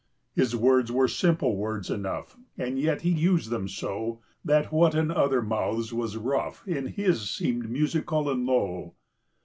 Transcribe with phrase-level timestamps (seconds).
[0.33, 5.11] His words were simple words enough, And yet he used them so, That what in
[5.11, 8.95] other mouths was rough In his seemed musical and low.